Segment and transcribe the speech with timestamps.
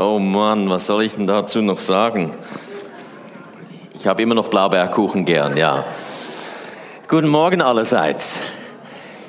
[0.00, 2.32] Oh Mann, was soll ich denn dazu noch sagen?
[3.98, 5.86] Ich habe immer noch Blaubeerkuchen gern, ja.
[7.08, 8.38] Guten Morgen allerseits.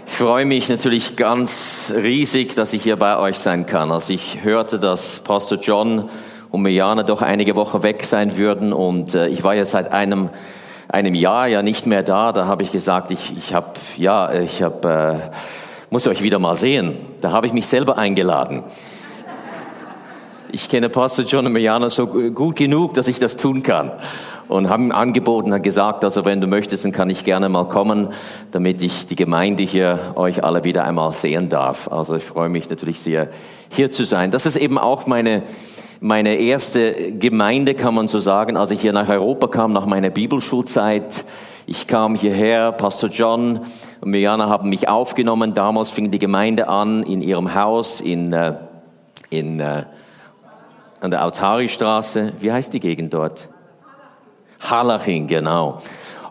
[0.05, 3.91] Ich freue mich natürlich ganz riesig, dass ich hier bei euch sein kann.
[3.91, 6.07] Als ich hörte, dass Pastor John
[6.51, 10.29] und Mirjana doch einige Wochen weg sein würden und äh, ich war ja seit einem
[10.87, 14.61] einem Jahr ja nicht mehr da, da habe ich gesagt, ich, ich habe ja, ich
[14.61, 15.35] habe äh,
[15.89, 16.95] muss euch wieder mal sehen.
[17.21, 18.63] Da habe ich mich selber eingeladen.
[20.51, 23.91] Ich kenne Pastor John Mirjana so gut genug, dass ich das tun kann.
[24.47, 28.07] Und haben angeboten, hat gesagt, also wenn du möchtest, dann kann ich gerne mal kommen,
[28.51, 31.91] damit ich die Gemeinde hier euch alle wieder einmal sehen darf.
[31.91, 33.29] Also ich freue mich natürlich sehr,
[33.69, 34.31] hier zu sein.
[34.31, 35.43] Das ist eben auch meine,
[35.99, 40.09] meine erste Gemeinde, kann man so sagen, als ich hier nach Europa kam, nach meiner
[40.09, 41.25] Bibelschulzeit.
[41.67, 43.59] Ich kam hierher, Pastor John
[44.01, 45.53] und Mirjana haben mich aufgenommen.
[45.53, 48.55] Damals fing die Gemeinde an in ihrem Haus in, äh,
[49.29, 49.83] in äh,
[51.01, 52.33] an der Autari-Straße.
[52.39, 53.49] Wie heißt die Gegend dort?
[54.59, 55.79] Harlaching, genau.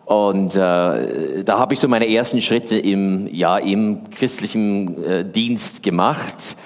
[0.04, 5.82] Und äh, da habe ich so meine ersten Schritte im, ja, im christlichen äh, Dienst
[5.82, 6.56] gemacht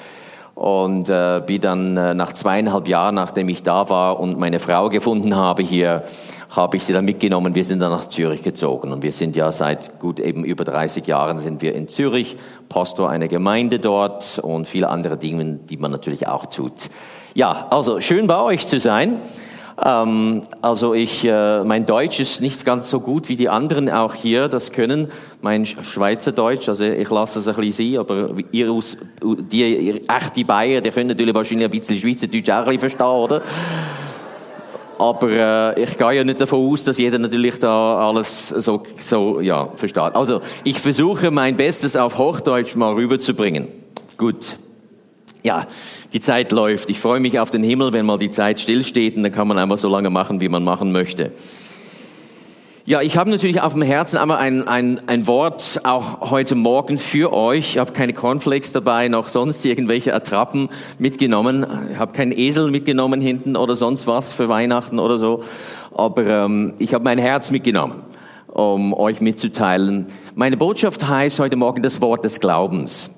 [0.54, 4.90] und äh, bin dann äh, nach zweieinhalb Jahren, nachdem ich da war und meine Frau
[4.90, 6.04] gefunden habe hier,
[6.50, 7.54] habe ich sie dann mitgenommen.
[7.56, 11.04] Wir sind dann nach Zürich gezogen und wir sind ja seit gut eben über 30
[11.06, 12.36] Jahren sind wir in Zürich,
[12.68, 16.90] Pastor einer Gemeinde dort und viele andere Dinge, die man natürlich auch tut.
[17.34, 19.18] Ja, also schön bei euch zu sein.
[19.82, 24.14] Ähm, also ich, äh, mein Deutsch ist nicht ganz so gut wie die anderen auch
[24.14, 25.08] hier das können.
[25.40, 30.00] Mein Schweizer Deutsch, also ich lasse es ein bisschen sein, aber ihr aus, die ihr
[30.08, 33.42] echte Bayern, die können natürlich wahrscheinlich ein bisschen Schweizerdeutsch auch ein bisschen verstehen, oder?
[34.98, 39.40] Aber äh, ich gehe ja nicht davon aus, dass jeder natürlich da alles so, so
[39.40, 40.14] ja, versteht.
[40.14, 43.68] Also ich versuche mein Bestes auf Hochdeutsch mal rüberzubringen.
[44.18, 44.58] Gut.
[45.42, 45.66] Ja,
[46.12, 46.90] die Zeit läuft.
[46.90, 49.58] Ich freue mich auf den Himmel, wenn mal die Zeit stillsteht und dann kann man
[49.58, 51.32] einfach so lange machen, wie man machen möchte.
[52.84, 56.98] Ja, ich habe natürlich auf dem Herzen einmal ein, ein, ein Wort auch heute Morgen
[56.98, 57.74] für euch.
[57.74, 60.68] Ich habe keine Cornflakes dabei, noch sonst irgendwelche Attrappen
[60.98, 61.64] mitgenommen.
[61.92, 65.44] Ich habe keinen Esel mitgenommen hinten oder sonst was für Weihnachten oder so.
[65.94, 68.00] Aber ähm, ich habe mein Herz mitgenommen,
[68.48, 70.06] um euch mitzuteilen.
[70.34, 73.10] Meine Botschaft heißt heute Morgen das Wort des Glaubens.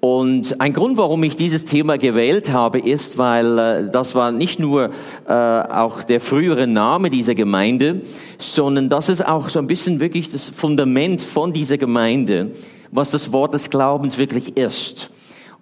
[0.00, 4.58] Und ein Grund, warum ich dieses Thema gewählt habe, ist, weil äh, das war nicht
[4.58, 4.90] nur
[5.28, 8.00] äh, auch der frühere Name dieser Gemeinde,
[8.38, 12.52] sondern das ist auch so ein bisschen wirklich das Fundament von dieser Gemeinde,
[12.90, 15.10] was das Wort des Glaubens wirklich ist.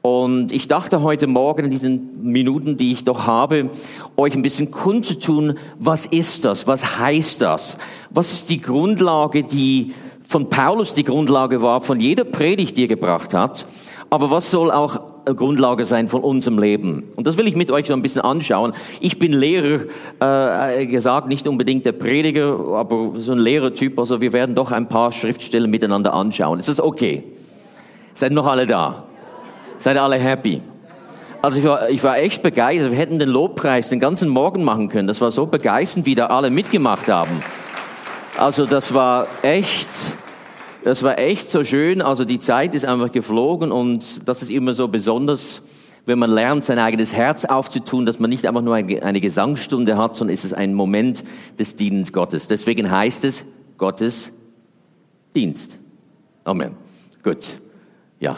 [0.03, 3.70] Und ich dachte heute Morgen in diesen Minuten, die ich doch habe,
[4.16, 7.76] euch ein bisschen kundzutun, was ist das, was heißt das,
[8.10, 9.94] was ist die Grundlage, die
[10.28, 13.66] von Paulus die Grundlage war, von jeder Predigt, die er gebracht hat
[14.10, 17.04] aber was soll auch Grundlage sein von unserem Leben?
[17.16, 18.72] Und das will ich mit euch so ein bisschen anschauen.
[19.00, 19.80] Ich bin Lehrer,
[20.20, 23.98] äh, gesagt, nicht unbedingt der Prediger, aber so ein Lehrertyp.
[23.98, 26.58] Also wir werden doch ein paar Schriftstellen miteinander anschauen.
[26.58, 27.22] Ist das okay?
[28.14, 29.04] Seid noch alle da?
[29.78, 30.62] Seid alle happy?
[31.40, 32.90] Also ich war, ich war echt begeistert.
[32.90, 35.06] Wir hätten den Lobpreis den ganzen Morgen machen können.
[35.06, 37.42] Das war so begeisternd, wie da alle mitgemacht haben.
[38.36, 39.88] Also das war echt
[40.84, 42.02] das war echt so schön.
[42.02, 45.62] Also die Zeit ist einfach geflogen und das ist immer so besonders,
[46.06, 50.16] wenn man lernt, sein eigenes Herz aufzutun, dass man nicht einfach nur eine Gesangsstunde hat,
[50.16, 51.24] sondern ist es ein Moment
[51.58, 52.48] des Dienens Gottes.
[52.48, 53.44] Deswegen heißt es
[53.76, 54.32] Gottes
[55.34, 55.78] Dienst.
[56.44, 56.74] Amen.
[57.22, 57.58] Gut.
[58.20, 58.36] Ja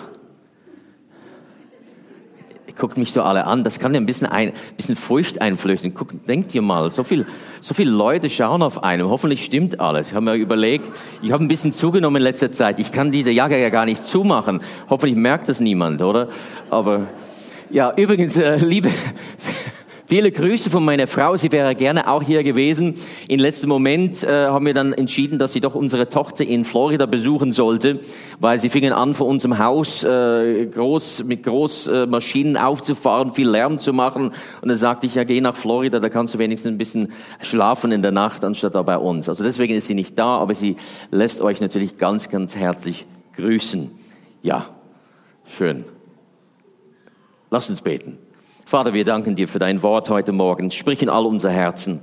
[2.80, 3.62] guckt mich so alle an.
[3.62, 5.94] Das kann ja ein bisschen, ein bisschen Furcht einflößen.
[5.94, 7.26] Guckt, denkt ihr mal, so viel,
[7.60, 9.08] so viele Leute schauen auf einen.
[9.08, 10.08] Hoffentlich stimmt alles.
[10.08, 10.90] Ich habe mir überlegt,
[11.22, 12.80] ich habe ein bisschen zugenommen in letzter Zeit.
[12.80, 14.60] Ich kann diese Jacke ja gar nicht zumachen.
[14.88, 16.28] Hoffentlich merkt das niemand, oder?
[16.70, 17.06] Aber
[17.70, 18.90] ja, übrigens, äh, liebe
[20.10, 21.37] Viele Grüße von meiner Frau.
[21.37, 22.94] Sie wäre gerne auch hier gewesen.
[23.28, 27.06] In letztem Moment äh, haben wir dann entschieden, dass sie doch unsere Tochter in Florida
[27.06, 28.00] besuchen sollte,
[28.40, 33.79] weil sie fingen an, vor unserem Haus äh, groß mit Großmaschinen äh, aufzufahren, viel Lärm
[33.79, 34.32] zu machen.
[34.61, 37.93] Und dann sagte ich, ja, geh nach Florida, da kannst du wenigstens ein bisschen schlafen
[37.93, 39.29] in der Nacht, anstatt da bei uns.
[39.29, 40.75] Also deswegen ist sie nicht da, aber sie
[41.12, 43.06] lässt euch natürlich ganz, ganz herzlich
[43.37, 43.93] grüßen.
[44.43, 44.67] Ja,
[45.46, 45.84] schön.
[47.49, 48.19] Lasst uns beten.
[48.70, 50.70] Vater, wir danken dir für dein Wort heute Morgen.
[50.70, 51.99] Sprich in all unser Herzen.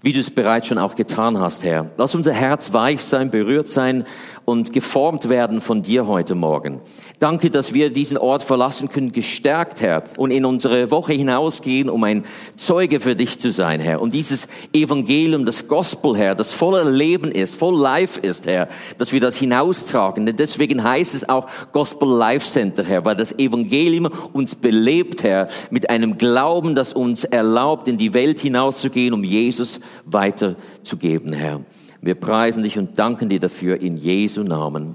[0.00, 1.90] Wie du es bereits schon auch getan hast, Herr.
[1.96, 4.04] Lass unser Herz weich sein, berührt sein
[4.44, 6.80] und geformt werden von dir heute Morgen.
[7.18, 12.04] Danke, dass wir diesen Ort verlassen können, gestärkt, Herr, und in unsere Woche hinausgehen, um
[12.04, 12.24] ein
[12.54, 14.00] Zeuge für dich zu sein, Herr.
[14.00, 18.68] Und dieses Evangelium, das Gospel, Herr, das voller Leben ist, voll Life ist, Herr,
[18.98, 20.26] dass wir das hinaustragen.
[20.26, 25.48] Denn deswegen heißt es auch Gospel Life Center, Herr, weil das Evangelium uns belebt, Herr,
[25.70, 31.60] mit einem Glauben, das uns erlaubt, in die Welt hinauszugehen, um Jesus weiterzugeben, Herr.
[32.00, 34.94] Wir preisen dich und danken dir dafür in Jesu Namen.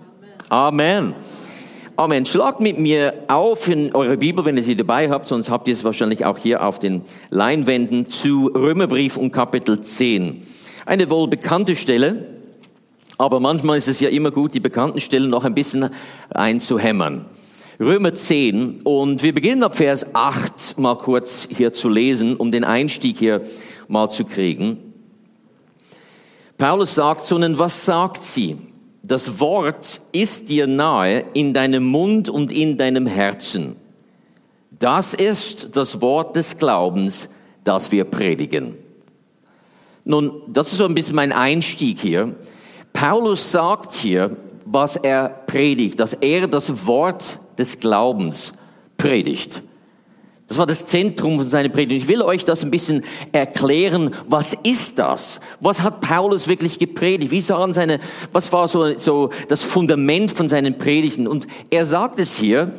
[0.49, 1.13] Amen.
[1.95, 2.25] Amen.
[2.25, 5.73] Schlagt mit mir auf in eure Bibel, wenn ihr sie dabei habt, sonst habt ihr
[5.73, 10.41] es wahrscheinlich auch hier auf den Leinwänden zu Römerbrief und Kapitel 10.
[10.85, 12.25] Eine wohl bekannte Stelle,
[13.17, 15.89] aber manchmal ist es ja immer gut, die bekannten Stellen noch ein bisschen
[16.31, 17.25] einzuhämmern.
[17.79, 22.63] Römer 10 und wir beginnen ab Vers 8 mal kurz hier zu lesen, um den
[22.63, 23.41] Einstieg hier
[23.93, 24.93] mal zu kriegen.
[26.57, 28.57] Paulus sagt, sondern was sagt sie?
[29.01, 33.75] Das Wort ist dir nahe in deinem Mund und in deinem Herzen.
[34.79, 37.29] Das ist das Wort des Glaubens,
[37.63, 38.75] das wir predigen.
[40.05, 42.35] Nun, das ist so ein bisschen mein Einstieg hier.
[42.91, 44.35] Paulus sagt hier,
[44.65, 48.53] was er predigt, dass er das Wort des Glaubens
[48.97, 49.61] predigt.
[50.47, 52.03] Das war das Zentrum von seiner Predigt.
[52.03, 54.11] Ich will euch das ein bisschen erklären.
[54.27, 55.39] Was ist das?
[55.61, 57.31] Was hat Paulus wirklich gepredigt?
[57.31, 57.99] Wie sahen seine,
[58.31, 61.27] was war so, so das Fundament von seinen Predigten?
[61.27, 62.73] Und er sagt es hier,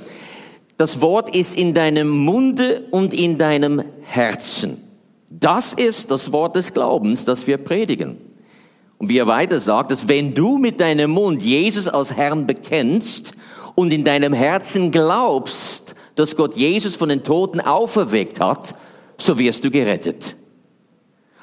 [0.77, 4.79] das Wort ist in deinem Munde und in deinem Herzen.
[5.31, 8.19] Das ist das Wort des Glaubens, das wir predigen.
[8.99, 13.33] Und wie er weiter sagt, dass wenn du mit deinem Mund Jesus als Herrn bekennst
[13.75, 18.75] und in deinem Herzen glaubst, dass Gott Jesus von den Toten auferweckt hat,
[19.19, 20.37] so wirst du gerettet.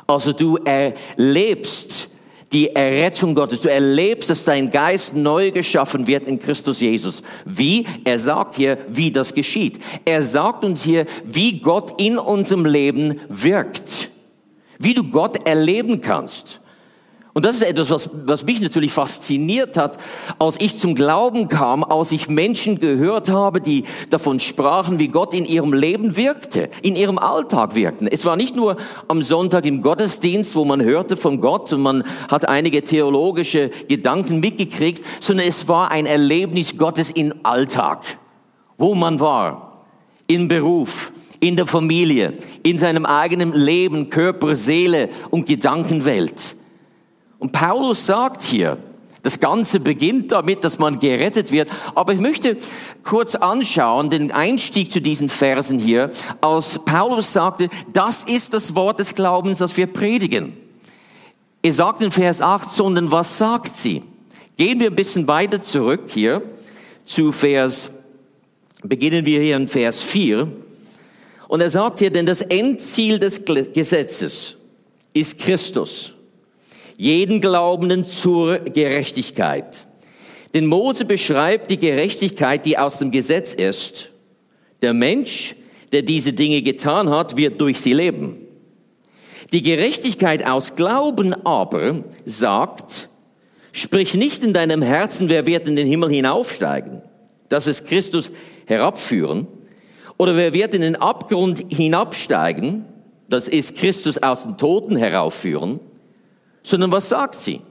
[0.07, 2.09] Also du erlebst
[2.51, 3.61] die Errettung Gottes.
[3.61, 7.21] Du erlebst, dass dein Geist neu geschaffen wird in Christus Jesus.
[7.45, 7.85] Wie?
[8.03, 9.79] Er sagt hier, wie das geschieht.
[10.05, 14.09] Er sagt uns hier, wie Gott in unserem Leben wirkt.
[14.79, 16.60] Wie du Gott erleben kannst.
[17.33, 19.97] Und das ist etwas, was, was mich natürlich fasziniert hat,
[20.37, 25.33] als ich zum Glauben kam, als ich Menschen gehört habe, die davon sprachen, wie Gott
[25.33, 28.07] in ihrem Leben wirkte, in ihrem Alltag wirkten.
[28.07, 28.75] Es war nicht nur
[29.07, 34.41] am Sonntag im Gottesdienst, wo man hörte von Gott und man hat einige theologische Gedanken
[34.41, 38.03] mitgekriegt, sondern es war ein Erlebnis Gottes im Alltag,
[38.77, 39.85] wo man war,
[40.27, 46.57] im Beruf, in der Familie, in seinem eigenen Leben, Körper, Seele und Gedankenwelt.
[47.41, 48.77] Und Paulus sagt hier,
[49.23, 51.69] das Ganze beginnt damit, dass man gerettet wird.
[51.95, 52.55] Aber ich möchte
[53.03, 58.99] kurz anschauen, den Einstieg zu diesen Versen hier, als Paulus sagte, das ist das Wort
[58.99, 60.55] des Glaubens, das wir predigen.
[61.63, 64.03] Er sagt in Vers 8, sondern was sagt sie?
[64.55, 66.43] Gehen wir ein bisschen weiter zurück hier
[67.05, 67.89] zu Vers,
[68.83, 70.47] beginnen wir hier in Vers 4.
[71.47, 73.41] Und er sagt hier, denn das Endziel des
[73.73, 74.57] Gesetzes
[75.11, 76.13] ist Christus
[77.01, 79.87] jeden Glaubenden zur Gerechtigkeit.
[80.53, 84.11] Denn Mose beschreibt die Gerechtigkeit, die aus dem Gesetz ist.
[84.83, 85.55] Der Mensch,
[85.91, 88.37] der diese Dinge getan hat, wird durch sie leben.
[89.51, 93.09] Die Gerechtigkeit aus Glauben aber sagt,
[93.71, 97.01] sprich nicht in deinem Herzen, wer wird in den Himmel hinaufsteigen.
[97.49, 98.31] Das ist Christus
[98.67, 99.47] herabführen.
[100.19, 102.85] Oder wer wird in den Abgrund hinabsteigen.
[103.27, 105.79] Das ist Christus aus dem Toten heraufführen
[106.63, 107.61] sondern was sagt sie?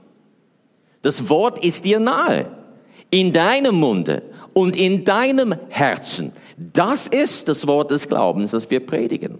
[1.01, 2.47] Das Wort ist dir nahe,
[3.09, 4.23] in deinem Munde
[4.53, 6.33] und in deinem Herzen.
[6.57, 9.39] Das ist das Wort des Glaubens, das wir predigen.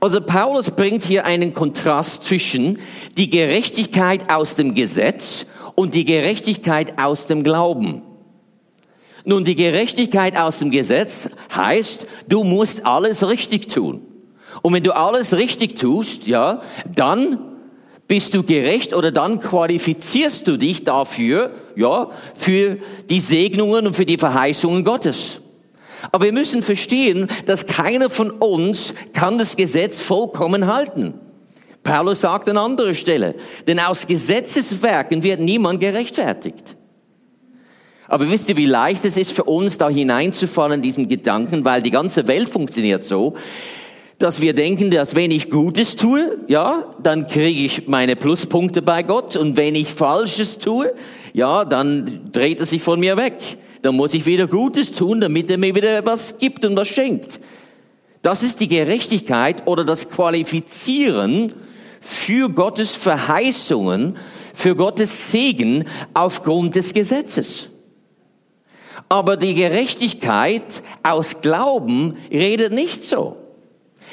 [0.00, 2.78] Also Paulus bringt hier einen Kontrast zwischen
[3.16, 8.02] die Gerechtigkeit aus dem Gesetz und die Gerechtigkeit aus dem Glauben.
[9.24, 14.02] Nun, die Gerechtigkeit aus dem Gesetz heißt, du musst alles richtig tun.
[14.62, 16.60] Und wenn du alles richtig tust, ja,
[16.94, 17.55] dann
[18.08, 24.06] bist du gerecht oder dann qualifizierst du dich dafür, ja, für die Segnungen und für
[24.06, 25.40] die Verheißungen Gottes.
[26.12, 31.14] Aber wir müssen verstehen, dass keiner von uns kann das Gesetz vollkommen halten.
[31.82, 33.34] Paulus sagt an anderer Stelle,
[33.66, 36.76] denn aus Gesetzeswerken wird niemand gerechtfertigt.
[38.08, 41.82] Aber wisst ihr, wie leicht es ist für uns, da hineinzufallen in diesen Gedanken, weil
[41.82, 43.34] die ganze Welt funktioniert so
[44.18, 49.02] dass wir denken, dass wenn ich Gutes tue, ja, dann kriege ich meine Pluspunkte bei
[49.02, 50.94] Gott und wenn ich Falsches tue,
[51.34, 53.34] ja, dann dreht er sich von mir weg.
[53.82, 57.40] Dann muss ich wieder Gutes tun, damit er mir wieder was gibt und was schenkt.
[58.22, 61.52] Das ist die Gerechtigkeit oder das Qualifizieren
[62.00, 64.16] für Gottes Verheißungen,
[64.54, 67.68] für Gottes Segen aufgrund des Gesetzes.
[69.10, 73.36] Aber die Gerechtigkeit aus Glauben redet nicht so.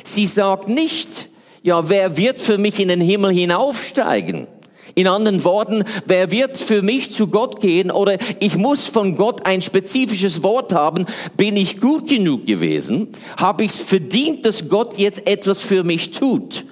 [0.04, 1.30] Sie sagt nicht,
[1.62, 4.48] ja, wer wird für mich in den Himmel hinaufsteigen?
[4.96, 9.48] In anderen Worten, wer wird für mich zu Gott gehen oder ich muss von Gott
[9.48, 11.06] ein spezifisches Wort haben,
[11.36, 13.08] bin ich gut genug gewesen?
[13.38, 16.66] Habe ich es verdient, dass Gott jetzt etwas für mich tut?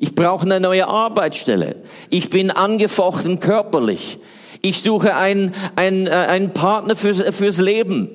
[0.00, 1.76] Ich brauche eine neue Arbeitsstelle.
[2.10, 4.18] Ich bin angefochten körperlich.
[4.60, 8.10] Ich suche einen, einen, äh, einen Partner fürs, fürs Leben.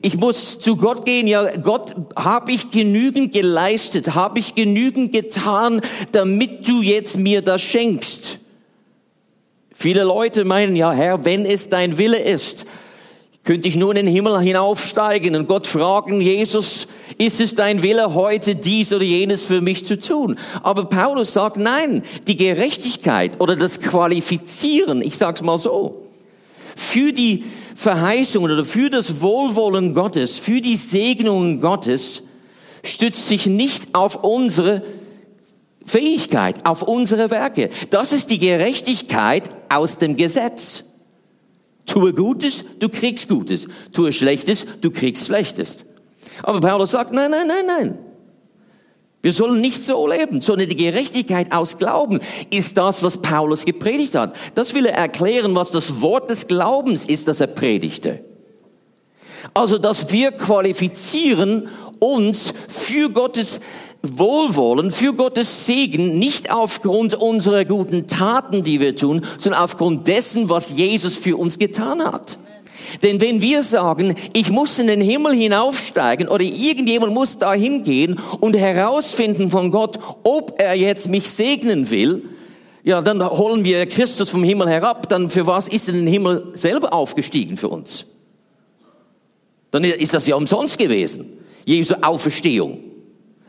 [0.00, 1.26] Ich muss zu Gott gehen.
[1.26, 4.14] Ja, Gott, habe ich genügend geleistet?
[4.14, 5.80] Habe ich genügend getan,
[6.12, 8.38] damit du jetzt mir das schenkst?
[9.74, 12.64] Viele Leute meinen, ja Herr, wenn es dein Wille ist,
[13.44, 18.14] könnte ich nur in den Himmel hinaufsteigen und Gott fragen, Jesus, ist es dein Wille
[18.14, 20.36] heute dies oder jenes für mich zu tun?
[20.62, 26.06] Aber Paulus sagt, nein, die Gerechtigkeit oder das Qualifizieren, ich sag's mal so,
[26.74, 27.44] für die
[27.76, 32.22] Verheißungen oder für das Wohlwollen Gottes, für die Segnungen Gottes,
[32.82, 34.82] stützt sich nicht auf unsere
[35.84, 37.68] Fähigkeit, auf unsere Werke.
[37.90, 40.84] Das ist die Gerechtigkeit aus dem Gesetz.
[41.84, 43.68] Tue Gutes, du kriegst Gutes.
[43.92, 45.84] Tue Schlechtes, du kriegst Schlechtes.
[46.42, 47.98] Aber Paulus sagt, nein, nein, nein, nein.
[49.26, 54.14] Wir sollen nicht so leben, sondern die Gerechtigkeit aus Glauben ist das, was Paulus gepredigt
[54.14, 54.36] hat.
[54.54, 58.24] Das will er erklären, was das Wort des Glaubens ist, das er predigte.
[59.52, 61.66] Also, dass wir qualifizieren
[61.98, 63.58] uns für Gottes
[64.00, 70.50] Wohlwollen, für Gottes Segen, nicht aufgrund unserer guten Taten, die wir tun, sondern aufgrund dessen,
[70.50, 72.38] was Jesus für uns getan hat.
[73.02, 78.18] Denn wenn wir sagen, ich muss in den Himmel hinaufsteigen oder irgendjemand muss da hingehen
[78.40, 82.22] und herausfinden von Gott, ob er jetzt mich segnen will,
[82.84, 86.52] ja, dann holen wir Christus vom Himmel herab, dann für was ist denn den Himmel
[86.54, 88.06] selber aufgestiegen für uns?
[89.72, 91.38] Dann ist das ja umsonst gewesen.
[91.64, 92.78] Jesu Auferstehung.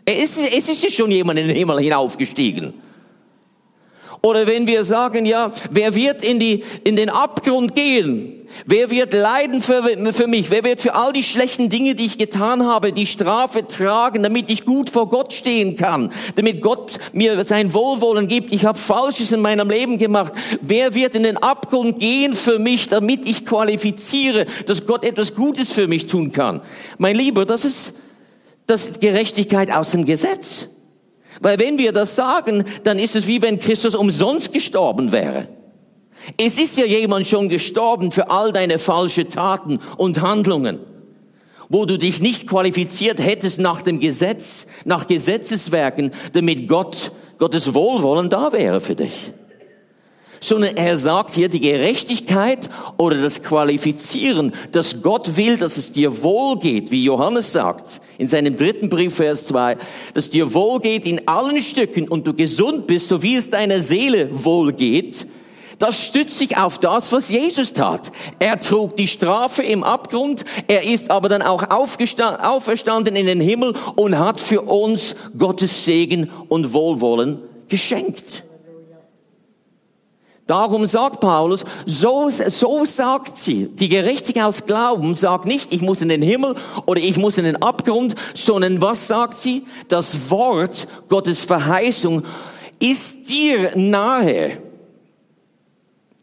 [0.03, 2.73] Es ist, es ist ja schon jemand in den Himmel hinaufgestiegen.
[4.21, 8.36] Oder wenn wir sagen, ja, wer wird in, die, in den Abgrund gehen?
[8.65, 9.83] Wer wird leiden für,
[10.13, 10.49] für mich?
[10.49, 14.49] Wer wird für all die schlechten Dinge, die ich getan habe, die Strafe tragen, damit
[14.49, 16.11] ich gut vor Gott stehen kann?
[16.35, 18.51] Damit Gott mir sein Wohlwollen gibt.
[18.51, 20.33] Ich habe Falsches in meinem Leben gemacht.
[20.61, 25.71] Wer wird in den Abgrund gehen für mich, damit ich qualifiziere, dass Gott etwas Gutes
[25.71, 26.61] für mich tun kann?
[26.97, 27.93] Mein Lieber, das ist,
[28.65, 30.67] das ist Gerechtigkeit aus dem Gesetz.
[31.41, 35.47] Weil wenn wir das sagen, dann ist es wie wenn Christus umsonst gestorben wäre.
[36.37, 40.79] Es ist ja jemand schon gestorben für all deine falsche Taten und Handlungen,
[41.69, 48.29] wo du dich nicht qualifiziert hättest nach dem Gesetz, nach Gesetzeswerken, damit Gott, Gottes Wohlwollen
[48.29, 49.33] da wäre für dich
[50.39, 56.23] sondern er sagt hier die Gerechtigkeit oder das Qualifizieren, dass Gott will, dass es dir
[56.23, 59.77] wohl geht, wie Johannes sagt in seinem dritten Brief, Vers 2,
[60.13, 63.81] dass dir wohl geht in allen Stücken und du gesund bist, so wie es deiner
[63.81, 65.27] Seele wohl geht.
[65.79, 68.11] Das stützt sich auf das, was Jesus tat.
[68.39, 73.75] Er trug die Strafe im Abgrund, er ist aber dann auch auferstanden in den Himmel
[73.95, 78.43] und hat für uns Gottes Segen und Wohlwollen geschenkt.
[80.47, 86.01] Darum sagt Paulus, so, so sagt sie, die Gerechtigkeit aus Glauben sagt nicht, ich muss
[86.01, 86.55] in den Himmel
[86.85, 89.65] oder ich muss in den Abgrund, sondern was sagt sie?
[89.89, 92.23] Das Wort Gottes Verheißung
[92.79, 94.66] ist dir nahe.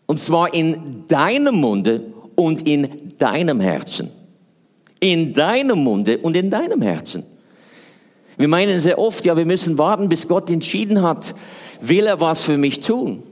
[0.07, 2.03] Und zwar in deinem Munde
[2.35, 4.11] und in deinem Herzen.
[5.01, 7.25] In deinem Munde und in deinem Herzen.
[8.37, 11.35] Wir meinen sehr oft, ja, wir müssen warten, bis Gott entschieden hat,
[11.81, 13.23] will er was für mich tun.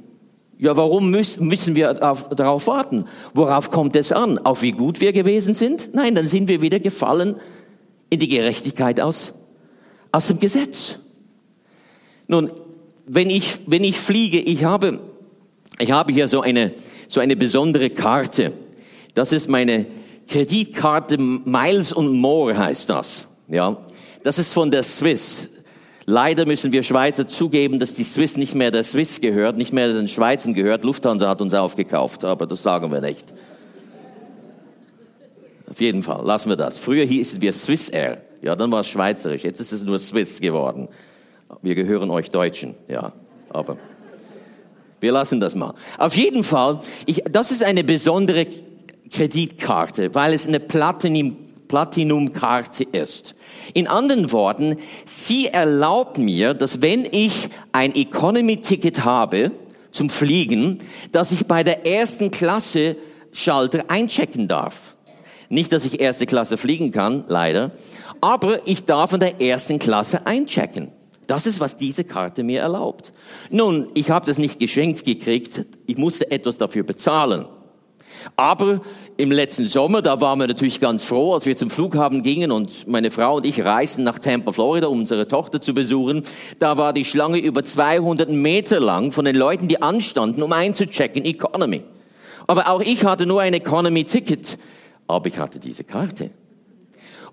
[0.58, 3.06] Ja, warum müssen wir auf, darauf warten?
[3.34, 4.38] Worauf kommt es an?
[4.38, 5.90] Auf wie gut wir gewesen sind?
[5.92, 7.34] Nein, dann sind wir wieder gefallen
[8.10, 9.34] in die Gerechtigkeit aus,
[10.12, 10.96] aus dem Gesetz.
[12.28, 12.52] Nun,
[13.06, 15.00] wenn ich, wenn ich fliege, ich habe,
[15.82, 16.72] ich habe hier so eine,
[17.08, 18.52] so eine besondere Karte.
[19.14, 19.86] Das ist meine
[20.28, 23.28] Kreditkarte Miles und More heißt das.
[23.48, 23.76] Ja,
[24.22, 25.48] das ist von der Swiss.
[26.06, 29.92] Leider müssen wir Schweizer zugeben, dass die Swiss nicht mehr der Swiss gehört, nicht mehr
[29.92, 30.84] den Schweizern gehört.
[30.84, 33.32] Lufthansa hat uns aufgekauft, aber das sagen wir nicht.
[35.68, 36.78] Auf jeden Fall, lassen wir das.
[36.78, 38.20] Früher hießen wir Swiss Air.
[38.42, 39.42] Ja, dann war es schweizerisch.
[39.42, 40.88] Jetzt ist es nur Swiss geworden.
[41.62, 43.12] Wir gehören euch Deutschen, ja.
[43.50, 43.76] Aber
[45.02, 45.74] wir lassen das mal.
[45.98, 48.46] Auf jeden Fall, ich, das ist eine besondere
[49.10, 51.36] Kreditkarte, weil es eine Platinum
[51.68, 53.32] Platinum-Karte ist.
[53.72, 59.52] In anderen Worten, sie erlaubt mir, dass wenn ich ein Economy-Ticket habe
[59.90, 60.80] zum Fliegen,
[61.12, 62.96] dass ich bei der ersten Klasse
[63.32, 64.96] Schalter einchecken darf.
[65.48, 67.70] Nicht, dass ich erste Klasse fliegen kann, leider,
[68.20, 70.92] aber ich darf in der ersten Klasse einchecken.
[71.32, 73.10] Das ist, was diese Karte mir erlaubt.
[73.48, 77.46] Nun, ich habe das nicht geschenkt gekriegt, ich musste etwas dafür bezahlen.
[78.36, 78.82] Aber
[79.16, 82.86] im letzten Sommer, da waren wir natürlich ganz froh, als wir zum Flughafen gingen und
[82.86, 86.26] meine Frau und ich reisten nach Tampa, Florida, um unsere Tochter zu besuchen.
[86.58, 91.24] Da war die Schlange über 200 Meter lang von den Leuten, die anstanden, um einzuchecken,
[91.24, 91.82] Economy.
[92.46, 94.58] Aber auch ich hatte nur ein Economy-Ticket,
[95.06, 96.30] aber ich hatte diese Karte.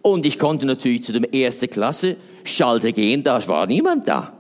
[0.01, 4.33] Und ich konnte natürlich zu dem erste Klasse Schalter gehen, da war niemand da.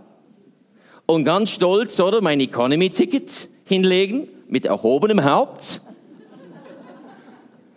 [1.05, 5.81] Und ganz stolz, oder, mein Economy-Ticket hinlegen, mit erhobenem Haupt.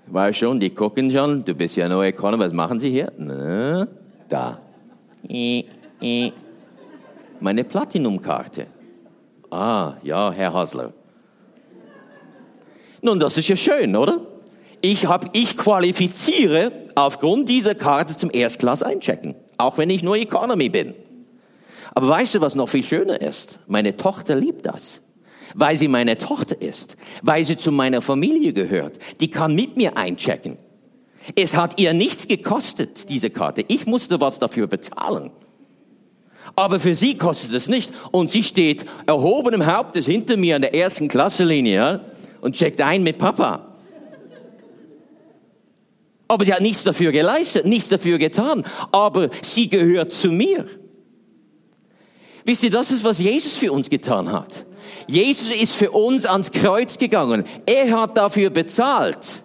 [0.07, 3.11] War schon, die gucken schon, du bist ja nur Economy, was machen sie hier?
[3.17, 3.89] Na,
[4.29, 4.61] da.
[7.41, 8.67] Meine Platinum-Karte.
[9.51, 10.93] Ah, ja, Herr Hasler.
[13.01, 14.21] Nun, das ist ja schön, oder?
[14.83, 20.69] Ich, hab, ich qualifiziere aufgrund dieser Karte zum Erstklass einchecken, auch wenn ich nur Economy
[20.69, 20.95] bin.
[21.95, 23.61] Aber weißt du, was noch viel schöner ist?
[23.67, 25.01] Meine Tochter liebt das.
[25.55, 28.99] Weil sie meine Tochter ist, weil sie zu meiner Familie gehört.
[29.21, 30.57] Die kann mit mir einchecken.
[31.37, 33.65] Es hat ihr nichts gekostet, diese Karte.
[33.69, 35.31] Ich musste was dafür bezahlen.
[36.57, 37.93] Aber für sie kostet es nicht.
[38.11, 42.01] Und sie steht erhobenem Hauptes hinter mir an der ersten Klassenlinie ja,
[42.41, 43.72] und checkt ein mit Papa.
[46.33, 48.65] Aber sie hat nichts dafür geleistet, nichts dafür getan.
[48.91, 50.65] Aber sie gehört zu mir.
[52.47, 54.65] Wisst ihr, das ist, was Jesus für uns getan hat.
[55.07, 57.45] Jesus ist für uns ans Kreuz gegangen.
[57.67, 59.43] Er hat dafür bezahlt,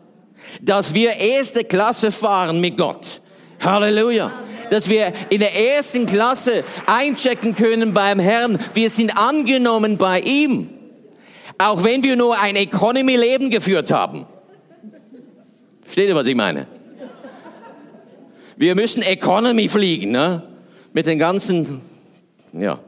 [0.61, 3.19] dass wir erste Klasse fahren mit Gott.
[3.61, 4.31] Halleluja.
[4.69, 8.59] Dass wir in der ersten Klasse einchecken können beim Herrn.
[8.73, 10.69] Wir sind angenommen bei ihm.
[11.57, 14.25] Auch wenn wir nur ein Economy-Leben geführt haben.
[15.81, 16.76] Versteht ihr, was ich meine?
[18.57, 20.43] Wir müssen Economy fliegen, ne?
[20.91, 21.81] Mit den ganzen,
[22.53, 22.79] ja.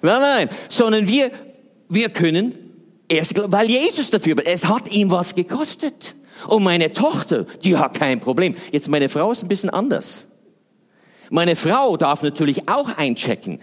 [0.00, 1.30] Nein, nein, sondern wir,
[1.88, 2.54] wir können
[3.08, 6.14] erst, weil Jesus dafür, es hat ihm was gekostet.
[6.48, 8.54] Und meine Tochter, die hat kein Problem.
[8.72, 10.26] Jetzt meine Frau ist ein bisschen anders.
[11.30, 13.60] Meine Frau darf natürlich auch einchecken.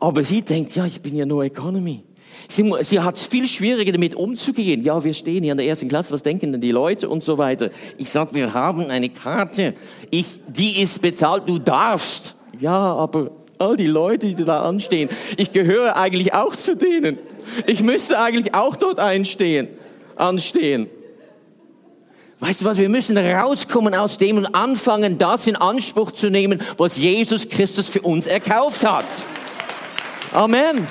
[0.00, 2.04] Aber sie denkt, ja, ich bin ja nur Economy.
[2.48, 4.82] Sie, sie hat es viel schwieriger damit umzugehen.
[4.82, 7.38] Ja, wir stehen hier in der ersten Klasse, was denken denn die Leute und so
[7.38, 7.70] weiter.
[7.98, 9.74] Ich sag, wir haben eine Karte.
[10.10, 12.36] Ich, die ist bezahlt, du darfst.
[12.60, 17.18] Ja, aber all die Leute, die da anstehen, ich gehöre eigentlich auch zu denen.
[17.66, 19.68] Ich müsste eigentlich auch dort einstehen,
[20.16, 20.88] anstehen.
[22.40, 26.60] Weißt du was, wir müssen rauskommen aus dem und anfangen, das in Anspruch zu nehmen,
[26.76, 29.06] was Jesus Christus für uns erkauft hat.
[30.32, 30.86] Amen.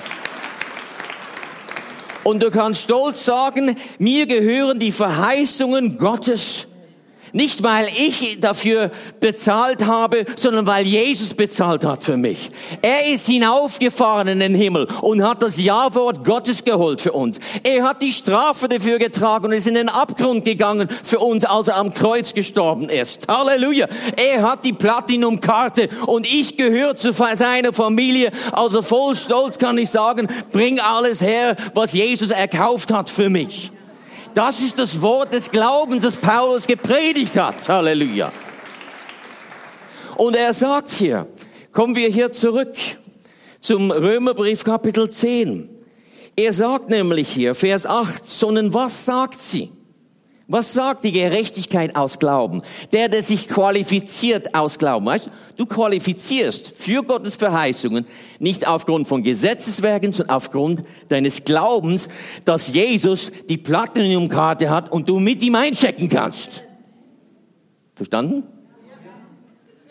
[2.23, 6.67] Und du kannst stolz sagen, mir gehören die Verheißungen Gottes.
[7.35, 12.51] Nicht weil ich dafür bezahlt habe, sondern weil Jesus bezahlt hat für mich.
[12.83, 17.39] Er ist hinaufgefahren in den Himmel und hat das Ja-Wort Gottes geholt für uns.
[17.63, 21.69] Er hat die Strafe dafür getragen und ist in den Abgrund gegangen für uns, als
[21.69, 23.27] er am Kreuz gestorben ist.
[23.27, 23.87] Halleluja.
[24.15, 28.31] Er hat die Platinum-Karte und ich gehöre zu seiner Familie.
[28.51, 33.72] Also voll Stolz kann ich sagen, bring alles her, was Jesus erkauft hat für mich.
[34.33, 37.69] Das ist das Wort des Glaubens, das Paulus gepredigt hat.
[37.69, 38.31] Halleluja.
[40.15, 41.27] Und er sagt hier,
[41.71, 42.73] kommen wir hier zurück
[43.61, 45.69] zum Römerbrief Kapitel 10.
[46.35, 49.71] Er sagt nämlich hier, Vers 8, sondern was sagt sie?
[50.53, 52.61] Was sagt die Gerechtigkeit aus Glauben?
[52.91, 55.07] Der, der sich qualifiziert aus Glauben.
[55.07, 58.05] Weißt, du qualifizierst für Gottes Verheißungen
[58.37, 62.07] nicht aufgrund von Gesetzeswerken, sondern aufgrund deines Glaubens,
[62.45, 66.63] dass Jesus die Platinumkarte hat und du mit ihm einchecken kannst.
[67.95, 68.43] Verstanden?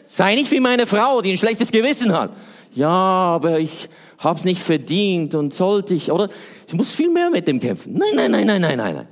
[0.07, 2.31] Sei nicht wie meine Frau, die ein schlechtes Gewissen hat.
[2.73, 6.29] Ja, aber ich hab's nicht verdient und sollte ich, oder?
[6.69, 7.95] Ich muss viel mehr mit dem kämpfen.
[7.95, 9.09] Nein, nein, nein, nein, nein, nein.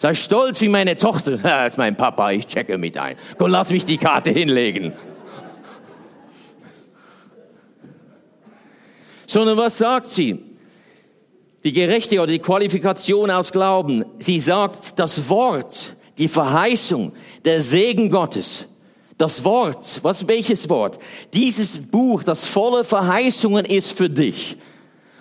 [0.00, 1.38] Sei stolz wie meine Tochter.
[1.42, 3.16] Das ist mein Papa, ich checke mit ein.
[3.36, 4.92] Komm, lass mich die Karte hinlegen.
[9.26, 10.38] Sondern was sagt sie?
[11.64, 14.04] Die Gerechte oder die Qualifikation aus Glauben.
[14.20, 17.12] Sie sagt, das Wort, die Verheißung,
[17.44, 18.68] der Segen Gottes.
[19.18, 21.00] Das Wort, was, welches Wort?
[21.34, 24.56] Dieses Buch, das voller Verheißungen ist für dich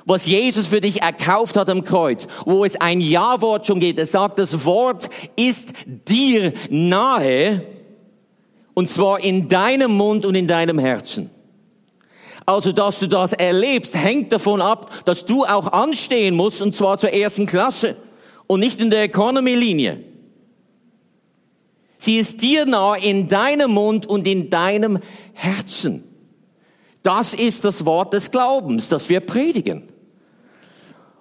[0.07, 3.99] was Jesus für dich erkauft hat am Kreuz, wo es ein Ja-Wort schon geht.
[3.99, 7.63] Es sagt, das Wort ist dir nahe.
[8.73, 11.29] Und zwar in deinem Mund und in deinem Herzen.
[12.45, 16.97] Also, dass du das erlebst, hängt davon ab, dass du auch anstehen musst, und zwar
[16.97, 17.97] zur ersten Klasse
[18.47, 19.99] und nicht in der Economy-Linie.
[21.97, 24.99] Sie ist dir nah in deinem Mund und in deinem
[25.33, 26.05] Herzen.
[27.03, 29.96] Das ist das Wort des Glaubens, das wir predigen.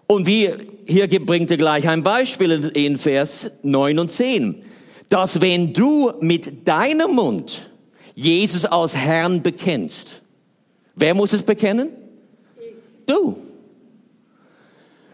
[0.07, 0.51] Und wie,
[0.87, 4.63] hier bringt er gleich ein Beispiel in Vers 9 und 10,
[5.09, 7.71] dass wenn du mit deinem Mund
[8.15, 10.23] Jesus als Herrn bekennst,
[10.97, 11.91] Wer muss es bekennen?
[13.05, 13.37] Du.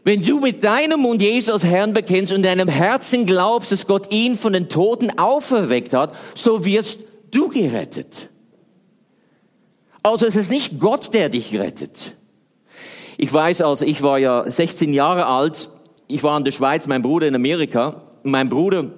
[0.05, 3.87] Wenn du mit deinem Mund Jesus als Herrn bekennst und in deinem Herzen glaubst, dass
[3.87, 7.01] Gott ihn von den Toten auferweckt hat, so wirst
[7.31, 8.31] du gerettet.
[10.03, 12.17] Also es ist nicht Gott, der dich rettet.
[13.19, 15.69] Ich weiß also, ich war ja 16 Jahre alt,
[16.09, 18.03] ich war in der Schweiz, mein Bruder in Amerika.
[18.23, 18.91] Mein Bruder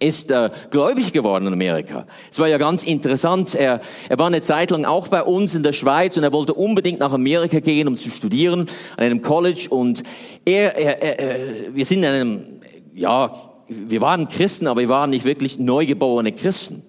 [0.00, 2.06] ist äh, gläubig geworden in Amerika.
[2.30, 3.54] Es war ja ganz interessant.
[3.54, 6.54] Er, er war eine Zeit lang auch bei uns in der Schweiz und er wollte
[6.54, 9.68] unbedingt nach Amerika gehen, um zu studieren an einem College.
[9.70, 10.02] Und
[10.44, 12.46] er, er, er wir sind in einem,
[12.94, 13.32] ja,
[13.68, 16.82] wir waren Christen, aber wir waren nicht wirklich neugeborene Christen.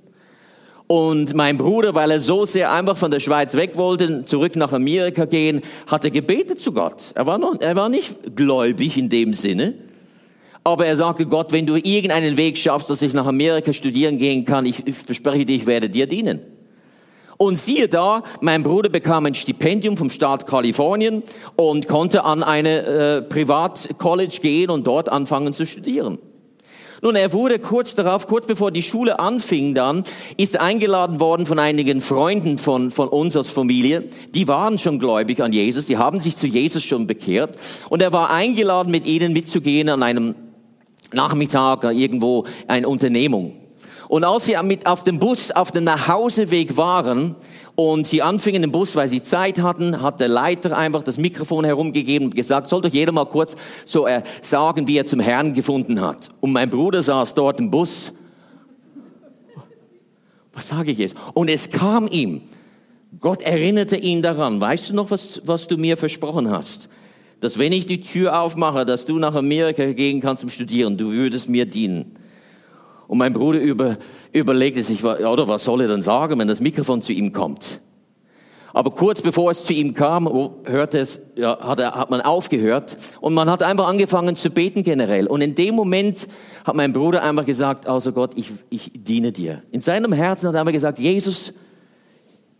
[0.96, 4.74] Und mein Bruder, weil er so sehr einfach von der Schweiz weg wollte, zurück nach
[4.74, 7.14] Amerika gehen, hatte gebetet zu Gott.
[7.16, 9.74] Er war noch, er war nicht gläubig in dem Sinne.
[10.64, 14.46] Aber er sagte, Gott, wenn du irgendeinen Weg schaffst, dass ich nach Amerika studieren gehen
[14.46, 16.42] kann, ich, verspreche dir, ich werde dir dienen.
[17.38, 21.24] Und siehe da, mein Bruder bekam ein Stipendium vom Staat Kalifornien
[21.56, 26.20] und konnte an eine äh, Privatcollege gehen und dort anfangen zu studieren.
[27.04, 30.06] Nun, er wurde kurz darauf, kurz bevor die Schule anfing dann,
[30.38, 34.06] ist eingeladen worden von einigen Freunden von, von uns als Familie.
[34.34, 37.58] Die waren schon gläubig an Jesus, die haben sich zu Jesus schon bekehrt.
[37.89, 40.34] Und er war eingeladen, mit ihnen mitzugehen an einem
[41.12, 43.62] Nachmittag irgendwo eine Unternehmung.
[44.13, 47.34] Und als sie mit auf dem Bus auf dem Nachhauseweg waren
[47.73, 51.65] und sie anfingen den Bus, weil sie Zeit hatten, hat der Leiter einfach das Mikrofon
[51.65, 55.56] herumgegeben und gesagt, soll doch jeder mal kurz so äh, sagen, wie er zum Herrn
[55.56, 56.30] gefunden hat.
[56.41, 58.13] Und mein Bruder saß dort im Bus.
[60.54, 61.15] Was sage ich jetzt?
[61.34, 62.41] Und es kam ihm.
[63.19, 64.62] Gott erinnerte ihn daran.
[64.62, 66.88] Weißt du noch, was, was du mir versprochen hast?
[67.39, 71.12] dass wenn ich die Tür aufmache, dass du nach Amerika gehen kannst zum Studieren, du
[71.12, 72.13] würdest mir dienen.
[73.13, 73.97] Und mein Bruder über,
[74.32, 77.80] überlegte sich, oder was soll er denn sagen, wenn das Mikrofon zu ihm kommt?
[78.73, 80.28] Aber kurz bevor es zu ihm kam,
[80.65, 84.82] hörte es, ja, hat, er, hat man aufgehört und man hat einfach angefangen zu beten
[84.82, 85.28] generell.
[85.28, 86.28] Und in dem Moment
[86.65, 89.62] hat mein Bruder einfach gesagt, also Gott, ich, ich diene dir.
[89.69, 91.54] In seinem Herzen hat er einfach gesagt, Jesus,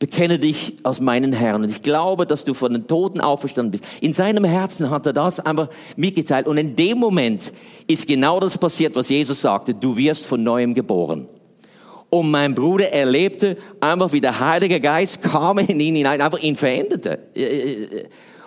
[0.04, 1.64] bekenne dich als meinen Herrn.
[1.64, 3.86] Und ich glaube, dass du von den Toten auferstanden bist.
[4.02, 6.46] In seinem Herzen hat er das einfach mitgeteilt.
[6.46, 7.54] Und in dem Moment
[7.88, 9.74] ist genau das passiert, was Jesus sagte.
[9.74, 11.30] Du wirst von neuem geboren.
[12.10, 16.58] Und mein Bruder erlebte einfach, wie der Heilige Geist kam in ihn hinein, einfach ihn
[16.58, 17.20] veränderte.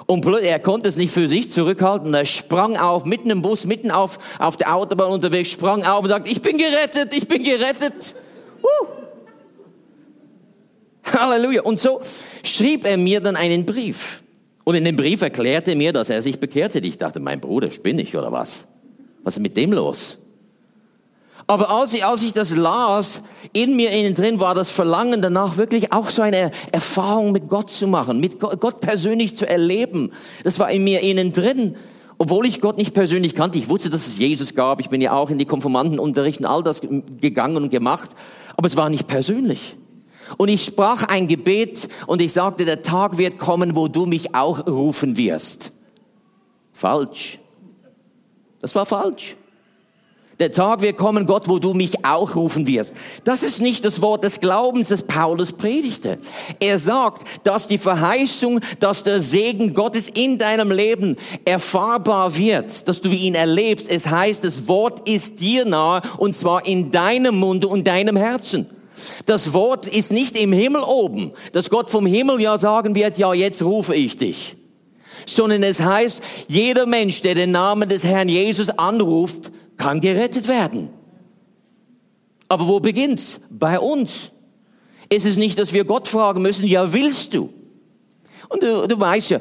[0.04, 2.12] Und er konnte es nicht für sich zurückhalten.
[2.12, 6.10] Er sprang auf, mitten im Bus, mitten auf, auf der Autobahn unterwegs, sprang auf und
[6.10, 8.14] sagte, ich bin gerettet, ich bin gerettet.
[8.62, 8.95] Uh.
[11.12, 11.62] Halleluja.
[11.62, 12.00] Und so
[12.44, 14.22] schrieb er mir dann einen Brief.
[14.64, 16.78] Und in dem Brief erklärte er mir, dass er sich bekehrte.
[16.80, 18.66] Ich dachte, mein Bruder, spinne ich oder was?
[19.22, 20.18] Was ist mit dem los?
[21.46, 25.56] Aber als ich, als ich das las, in mir innen drin war das Verlangen danach
[25.56, 30.10] wirklich auch so eine Erfahrung mit Gott zu machen, mit Gott persönlich zu erleben.
[30.42, 31.76] Das war in mir innen drin.
[32.18, 34.80] Obwohl ich Gott nicht persönlich kannte, ich wusste, dass es Jesus gab.
[34.80, 38.10] Ich bin ja auch in die Konformantenunterrichten, all das gegangen und gemacht.
[38.56, 39.76] Aber es war nicht persönlich.
[40.36, 44.34] Und ich sprach ein Gebet und ich sagte, der Tag wird kommen, wo du mich
[44.34, 45.72] auch rufen wirst.
[46.72, 47.38] Falsch.
[48.60, 49.36] Das war falsch.
[50.38, 52.94] Der Tag wird kommen, Gott, wo du mich auch rufen wirst.
[53.24, 56.18] Das ist nicht das Wort des Glaubens, das Paulus predigte.
[56.60, 63.00] Er sagt, dass die Verheißung, dass der Segen Gottes in deinem Leben erfahrbar wird, dass
[63.00, 63.90] du ihn erlebst.
[63.90, 68.66] Es heißt, das Wort ist dir nahe und zwar in deinem Munde und deinem Herzen.
[69.26, 73.34] Das Wort ist nicht im Himmel oben, dass Gott vom Himmel ja sagen wird, ja,
[73.34, 74.56] jetzt rufe ich dich.
[75.26, 80.90] Sondern es heißt, jeder Mensch, der den Namen des Herrn Jesus anruft, kann gerettet werden.
[82.48, 83.40] Aber wo beginnt's?
[83.50, 84.30] Bei uns.
[85.08, 87.52] Ist es nicht, dass wir Gott fragen müssen, ja, willst du?
[88.48, 89.40] Und du, du weißt ja,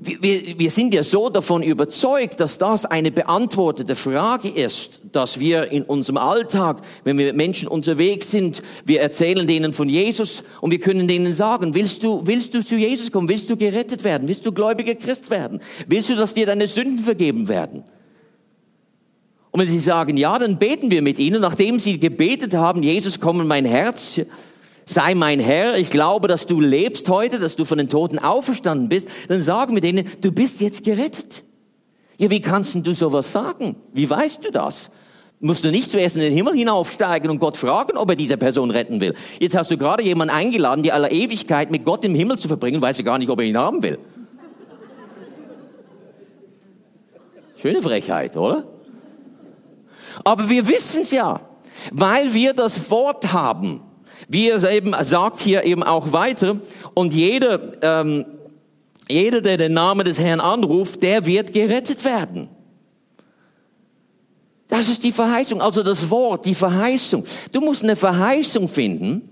[0.00, 5.72] wir, wir sind ja so davon überzeugt, dass das eine beantwortete Frage ist, dass wir
[5.72, 10.70] in unserem Alltag, wenn wir mit Menschen unterwegs sind, wir erzählen denen von Jesus und
[10.70, 13.28] wir können denen sagen, willst du, willst du zu Jesus kommen?
[13.28, 14.28] Willst du gerettet werden?
[14.28, 15.60] Willst du gläubiger Christ werden?
[15.88, 17.82] Willst du, dass dir deine Sünden vergeben werden?
[19.50, 21.40] Und wenn sie sagen, ja, dann beten wir mit ihnen.
[21.40, 24.20] Nachdem sie gebetet haben, Jesus, komm in mein Herz,
[24.88, 28.88] sei mein Herr, ich glaube, dass du lebst heute, dass du von den Toten auferstanden
[28.88, 31.44] bist, dann sag mir denen, du bist jetzt gerettet.
[32.16, 33.76] Ja, wie kannst du sowas sagen?
[33.92, 34.90] Wie weißt du das?
[35.40, 38.70] Musst du nicht zuerst in den Himmel hinaufsteigen und Gott fragen, ob er diese Person
[38.70, 39.14] retten will.
[39.38, 42.80] Jetzt hast du gerade jemanden eingeladen, die aller Ewigkeit mit Gott im Himmel zu verbringen,
[42.80, 43.98] weiß ja gar nicht, ob er ihn haben will.
[47.60, 48.64] Schöne Frechheit, oder?
[50.24, 51.40] Aber wir wissen es ja,
[51.92, 53.82] weil wir das Wort haben.
[54.28, 56.58] Wie er eben sagt hier eben auch weiter.
[56.94, 58.26] Und jeder, ähm,
[59.08, 62.48] jeder, der den Namen des Herrn anruft, der wird gerettet werden.
[64.68, 67.24] Das ist die Verheißung, also das Wort, die Verheißung.
[67.52, 69.30] Du musst eine Verheißung finden,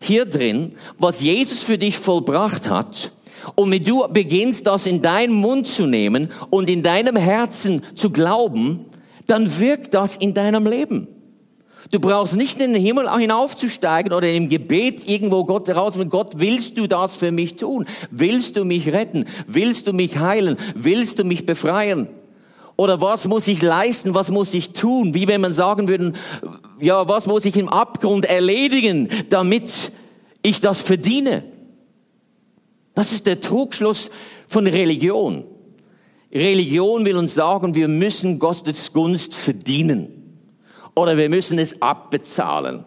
[0.00, 3.10] hier drin, was Jesus für dich vollbracht hat.
[3.56, 8.10] Und wenn du beginnst, das in deinen Mund zu nehmen und in deinem Herzen zu
[8.10, 8.86] glauben,
[9.26, 11.08] dann wirkt das in deinem Leben.
[11.90, 16.34] Du brauchst nicht in den Himmel hinaufzusteigen oder im Gebet irgendwo Gott heraus mit Gott,
[16.36, 17.86] willst du das für mich tun?
[18.10, 19.24] Willst du mich retten?
[19.46, 20.58] Willst du mich heilen?
[20.74, 22.08] Willst du mich befreien?
[22.76, 24.14] Oder was muss ich leisten?
[24.14, 25.14] Was muss ich tun?
[25.14, 26.12] Wie wenn man sagen würde,
[26.78, 29.90] ja, was muss ich im Abgrund erledigen, damit
[30.42, 31.42] ich das verdiene?
[32.94, 34.10] Das ist der Trugschluss
[34.46, 35.44] von Religion.
[36.30, 40.17] Religion will uns sagen, wir müssen Gottes Gunst verdienen
[40.98, 42.84] oder wir müssen es abbezahlen.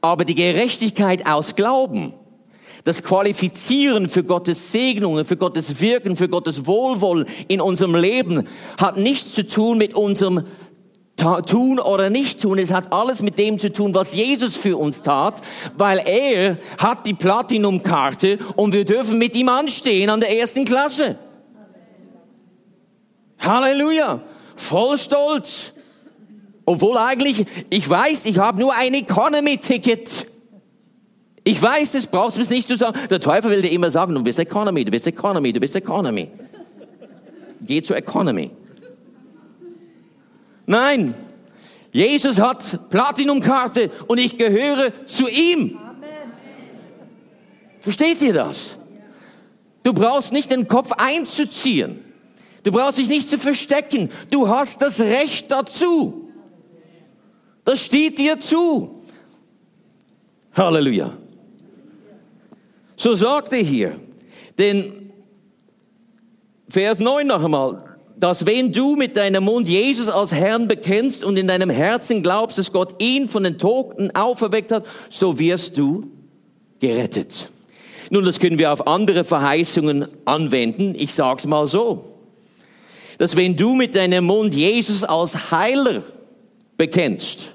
[0.00, 2.14] Aber die Gerechtigkeit aus Glauben,
[2.84, 8.46] das Qualifizieren für Gottes Segnungen, für Gottes Wirken, für Gottes Wohlwollen in unserem Leben
[8.78, 10.44] hat nichts zu tun mit unserem
[11.46, 12.58] tun oder nicht tun.
[12.58, 15.40] Es hat alles mit dem zu tun, was Jesus für uns tat,
[15.76, 21.18] weil er hat die Platinumkarte und wir dürfen mit ihm anstehen an der ersten Klasse.
[23.38, 24.20] Halleluja.
[24.56, 25.73] Voll stolz.
[26.66, 30.26] Obwohl eigentlich, ich weiß, ich habe nur ein Economy-Ticket.
[31.44, 32.98] Ich weiß, es brauchst du es nicht zu sagen.
[33.10, 36.30] Der Teufel will dir immer sagen, du bist Economy, du bist Economy, du bist Economy.
[37.60, 38.50] Geh zur Economy.
[40.66, 41.14] Nein,
[41.92, 45.78] Jesus hat Platinumkarte und ich gehöre zu ihm.
[47.80, 48.78] Versteht ihr das?
[49.82, 52.02] Du brauchst nicht den Kopf einzuziehen.
[52.62, 54.08] Du brauchst dich nicht zu verstecken.
[54.30, 56.23] Du hast das Recht dazu.
[57.64, 59.02] Das steht dir zu.
[60.54, 61.16] Halleluja.
[62.96, 63.98] So sagt er hier,
[64.58, 65.10] denn
[66.68, 67.78] Vers 9 noch einmal,
[68.16, 72.58] dass wenn du mit deinem Mund Jesus als Herrn bekennst und in deinem Herzen glaubst,
[72.58, 76.10] dass Gott ihn von den Toten auferweckt hat, so wirst du
[76.80, 77.50] gerettet.
[78.10, 80.94] Nun, das können wir auf andere Verheißungen anwenden.
[80.96, 82.16] Ich sag's mal so.
[83.18, 86.02] Dass wenn du mit deinem Mund Jesus als Heiler
[86.76, 87.54] bekennst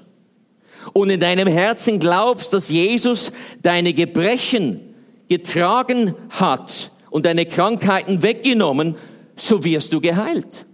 [0.92, 4.94] und in deinem Herzen glaubst, dass Jesus deine Gebrechen
[5.28, 8.96] getragen hat und deine Krankheiten weggenommen,
[9.36, 10.66] so wirst du geheilt.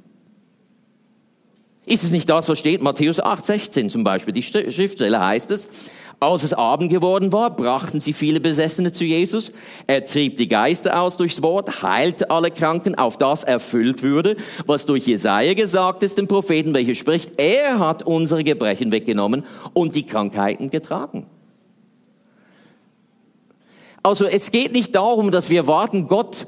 [1.85, 2.83] Ist es nicht das, was steht?
[2.83, 4.35] Matthäus 8, 16 zum Beispiel.
[4.35, 5.69] Die Schriftstelle heißt es,
[6.19, 9.53] als es Abend geworden war, brachten sie viele Besessene zu Jesus.
[9.87, 14.87] Er trieb die Geister aus durchs Wort, heilte alle Kranken, auf das erfüllt würde, was
[14.87, 20.07] durch Jesaja gesagt ist, dem Propheten, welcher spricht, er hat unsere Gebrechen weggenommen und die
[20.07, 21.27] Krankheiten getragen.
[24.03, 26.47] Also es geht nicht darum, dass wir warten, Gott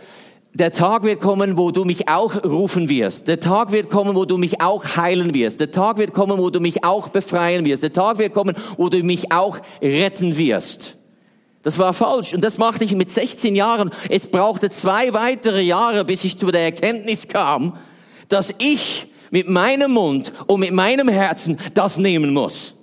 [0.58, 3.28] der Tag wird kommen, wo du mich auch rufen wirst.
[3.28, 5.60] Der Tag wird kommen, wo du mich auch heilen wirst.
[5.60, 7.82] Der Tag wird kommen, wo du mich auch befreien wirst.
[7.82, 10.96] Der Tag wird kommen, wo du mich auch retten wirst.
[11.62, 12.34] Das war falsch.
[12.34, 13.90] Und das machte ich mit 16 Jahren.
[14.08, 17.76] Es brauchte zwei weitere Jahre, bis ich zu der Erkenntnis kam,
[18.28, 22.74] dass ich mit meinem Mund und mit meinem Herzen das nehmen muss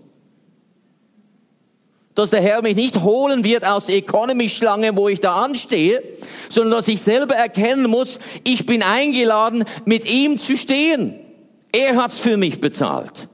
[2.16, 6.02] dass der Herr mich nicht holen wird aus der Economy-Schlange, wo ich da anstehe,
[6.50, 11.20] sondern dass ich selber erkennen muss, ich bin eingeladen, mit ihm zu stehen.
[11.74, 13.28] Er hat's für mich bezahlt.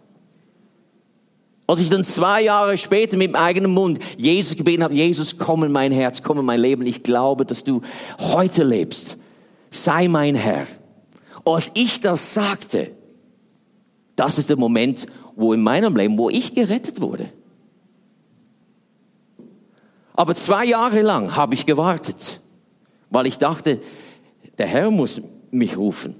[1.68, 5.64] Als ich dann zwei Jahre später mit dem eigenen Mund Jesus gebeten habe, Jesus, komm
[5.64, 7.82] in mein Herz, komm in mein Leben, ich glaube, dass du
[8.20, 9.16] heute lebst.
[9.70, 10.68] Sei mein Herr.
[11.46, 12.92] Als ich das sagte,
[14.16, 17.30] das ist der Moment, wo in meinem Leben, wo ich gerettet wurde.
[20.22, 22.42] Aber zwei Jahre lang habe ich gewartet,
[23.10, 23.80] weil ich dachte,
[24.60, 26.16] der Herr muss mich rufen.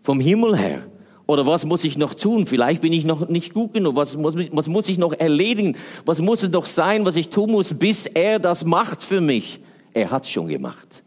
[0.00, 0.86] Vom Himmel her.
[1.26, 2.46] Oder was muss ich noch tun?
[2.46, 3.96] Vielleicht bin ich noch nicht gut genug.
[3.96, 5.76] Was muss, was muss ich noch erledigen?
[6.04, 9.58] Was muss es noch sein, was ich tun muss, bis er das macht für mich?
[9.92, 11.02] Er hat schon gemacht.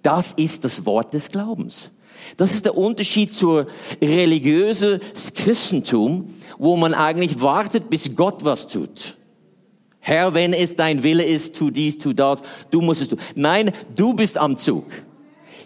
[0.00, 1.90] Das ist das Wort des Glaubens.
[2.36, 3.66] Das ist der Unterschied zur
[4.00, 5.00] religiösen
[5.34, 9.16] Christentum, wo man eigentlich wartet, bis Gott was tut.
[10.06, 13.18] Herr, wenn es dein Wille ist, tu dies, tu das, du musst es tun.
[13.34, 14.84] Nein, du bist am Zug.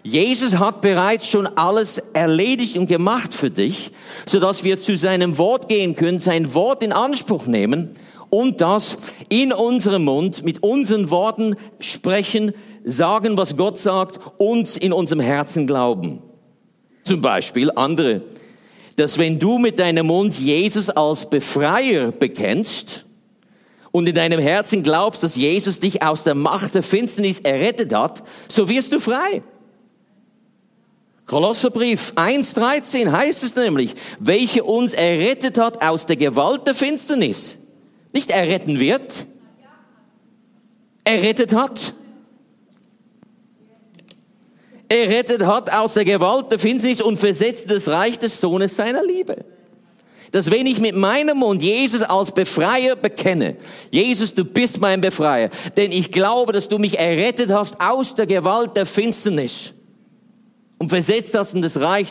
[0.01, 3.91] Jesus hat bereits schon alles erledigt und gemacht für dich,
[4.25, 7.89] sodass wir zu seinem Wort gehen können, sein Wort in Anspruch nehmen
[8.29, 8.97] und das
[9.27, 12.53] in unserem Mund mit unseren Worten sprechen,
[12.85, 16.21] sagen, was Gott sagt, uns in unserem Herzen glauben.
[17.03, 18.21] Zum Beispiel andere,
[18.95, 23.05] dass wenn du mit deinem Mund Jesus als Befreier bekennst,
[23.91, 28.23] und in deinem Herzen glaubst, dass Jesus dich aus der Macht der Finsternis errettet hat,
[28.47, 29.43] so wirst du frei.
[31.25, 37.57] Kolosserbrief 1.13 heißt es nämlich, welche uns errettet hat aus der Gewalt der Finsternis.
[38.13, 39.27] Nicht erretten wird,
[41.03, 41.93] errettet hat.
[44.87, 49.45] Errettet hat aus der Gewalt der Finsternis und versetzt das Reich des Sohnes seiner Liebe
[50.31, 53.55] dass wenn ich mit meinem Mund Jesus als Befreier bekenne,
[53.91, 58.27] Jesus, du bist mein Befreier, denn ich glaube, dass du mich errettet hast aus der
[58.27, 59.73] Gewalt der Finsternis
[60.77, 62.07] und versetzt hast in das Reich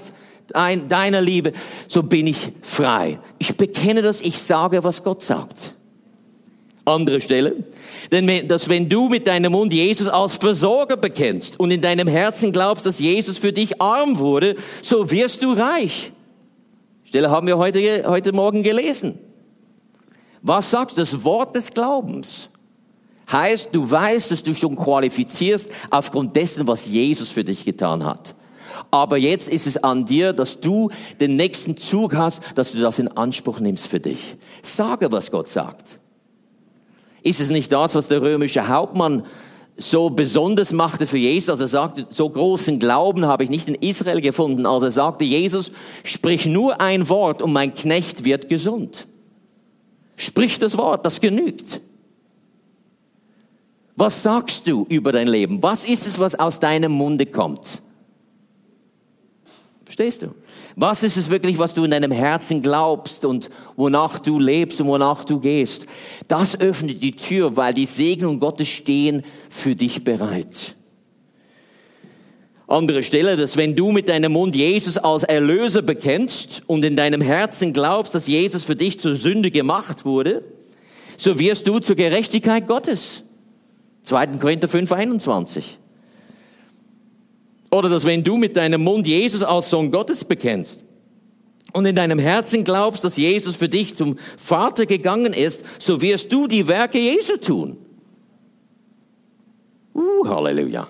[0.53, 1.53] deiner Liebe,
[1.89, 3.19] so bin ich frei.
[3.39, 5.75] Ich bekenne das, ich sage, was Gott sagt.
[6.85, 7.55] Andere Stelle.
[8.11, 12.51] Denn dass wenn du mit deinem Mund Jesus als Versorger bekennst und in deinem Herzen
[12.51, 16.13] glaubst, dass Jesus für dich arm wurde, so wirst du reich.
[17.09, 19.19] Stelle haben wir heute, heute Morgen gelesen.
[20.43, 22.51] Was sagt das Wort des Glaubens?
[23.33, 28.35] Heißt, du weißt, dass du schon qualifizierst aufgrund dessen, was Jesus für dich getan hat.
[28.91, 32.99] Aber jetzt ist es an dir, dass du den nächsten Zug hast, dass du das
[32.99, 34.37] in Anspruch nimmst für dich.
[34.63, 36.01] Sage, was Gott sagt.
[37.23, 39.25] Ist es nicht das, was der römische Hauptmann
[39.79, 43.77] so besonders machte für Jesus, als er sagte, so großen Glauben habe ich nicht in
[43.77, 45.71] Israel gefunden, als er sagte, Jesus,
[46.03, 49.07] sprich nur ein Wort und mein Knecht wird gesund.
[50.17, 51.81] Sprich das Wort, das genügt.
[53.95, 55.63] Was sagst du über dein Leben?
[55.63, 57.81] Was ist es, was aus deinem Munde kommt?
[59.85, 60.35] Verstehst du?
[60.81, 64.87] Was ist es wirklich, was du in deinem Herzen glaubst und wonach du lebst und
[64.87, 65.87] wonach du gehst?
[66.29, 70.77] Das öffnet die Tür, weil die Segnungen Gottes stehen für dich bereit.
[72.69, 77.23] Andere Stelle, dass wenn du mit deinem Mund Jesus als Erlöser bekennst und in deinem
[77.23, 80.45] Herzen glaubst, dass Jesus für dich zur Sünde gemacht wurde,
[81.17, 83.25] so wirst du zur Gerechtigkeit Gottes.
[84.05, 84.27] 2.
[84.39, 85.79] Korinther 5, 21.
[87.71, 90.85] Oder dass wenn du mit deinem Mund Jesus als Sohn Gottes bekennst
[91.73, 96.33] und in deinem Herzen glaubst, dass Jesus für dich zum Vater gegangen ist, so wirst
[96.33, 97.77] du die Werke Jesu tun.
[99.95, 100.89] Uh, Halleluja.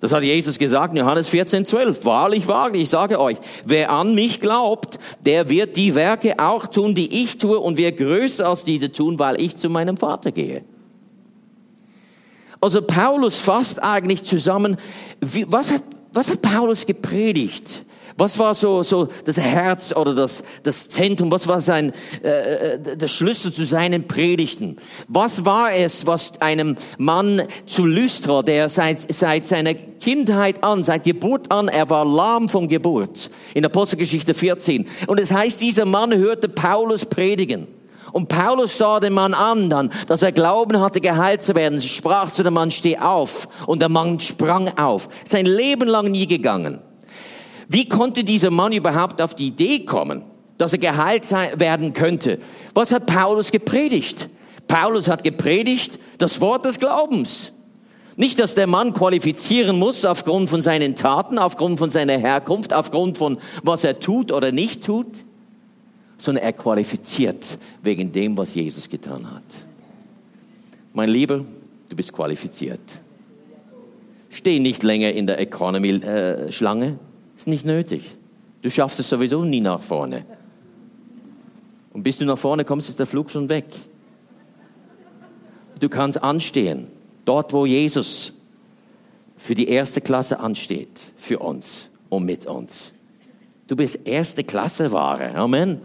[0.00, 2.04] Das hat Jesus gesagt in Johannes 14, 12.
[2.04, 6.96] Wahrlich, wahrlich, ich sage euch, wer an mich glaubt, der wird die Werke auch tun,
[6.96, 10.64] die ich tue und wird größer als diese tun, weil ich zu meinem Vater gehe.
[12.62, 14.76] Also Paulus fasst eigentlich zusammen,
[15.20, 17.84] wie, was, hat, was hat Paulus gepredigt?
[18.16, 21.32] Was war so, so das Herz oder das, das Zentrum?
[21.32, 24.76] Was war sein, äh, äh, der Schlüssel zu seinen Predigten?
[25.08, 31.02] Was war es, was einem Mann zu Lystra, der seit, seit seiner Kindheit an, seit
[31.02, 34.86] Geburt an, er war lahm von Geburt, in Apostelgeschichte 14.
[35.08, 37.66] Und es heißt, dieser Mann hörte Paulus predigen.
[38.12, 41.80] Und Paulus sah den Mann an dann, dass er Glauben hatte, geheilt zu werden.
[41.80, 43.48] Sie sprach zu dem Mann, steh auf.
[43.66, 45.08] Und der Mann sprang auf.
[45.26, 46.80] Sein Leben lang nie gegangen.
[47.68, 50.22] Wie konnte dieser Mann überhaupt auf die Idee kommen,
[50.58, 52.38] dass er geheilt werden könnte?
[52.74, 54.28] Was hat Paulus gepredigt?
[54.68, 57.52] Paulus hat gepredigt das Wort des Glaubens.
[58.16, 63.16] Nicht, dass der Mann qualifizieren muss aufgrund von seinen Taten, aufgrund von seiner Herkunft, aufgrund
[63.16, 65.08] von was er tut oder nicht tut
[66.22, 69.42] sondern er qualifiziert wegen dem, was Jesus getan hat.
[70.92, 71.44] Mein Lieber,
[71.88, 72.78] du bist qualifiziert.
[74.30, 76.98] Steh nicht länger in der Economy-Schlange.
[77.36, 78.04] Ist nicht nötig.
[78.62, 80.24] Du schaffst es sowieso nie nach vorne.
[81.92, 83.66] Und bis du nach vorne kommst, ist der Flug schon weg.
[85.80, 86.86] Du kannst anstehen,
[87.24, 88.32] dort wo Jesus
[89.36, 92.92] für die erste Klasse ansteht, für uns und mit uns.
[93.66, 95.34] Du bist erste Klasse Ware.
[95.34, 95.80] Amen.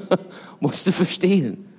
[0.60, 1.71] Musst du verstehen.